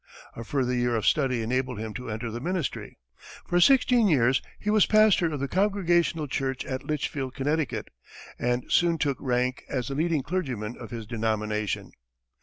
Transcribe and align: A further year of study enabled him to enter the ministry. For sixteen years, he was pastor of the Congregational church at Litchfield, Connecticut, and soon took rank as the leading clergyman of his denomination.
A 0.35 0.43
further 0.43 0.73
year 0.73 0.95
of 0.95 1.05
study 1.05 1.43
enabled 1.43 1.77
him 1.77 1.93
to 1.93 2.09
enter 2.09 2.31
the 2.31 2.39
ministry. 2.41 2.97
For 3.45 3.59
sixteen 3.61 4.07
years, 4.07 4.41
he 4.57 4.71
was 4.71 4.87
pastor 4.87 5.31
of 5.31 5.39
the 5.39 5.47
Congregational 5.47 6.27
church 6.27 6.65
at 6.65 6.83
Litchfield, 6.83 7.35
Connecticut, 7.35 7.89
and 8.39 8.65
soon 8.71 8.97
took 8.97 9.17
rank 9.21 9.63
as 9.69 9.89
the 9.89 9.93
leading 9.93 10.23
clergyman 10.23 10.75
of 10.75 10.89
his 10.89 11.05
denomination. 11.05 11.91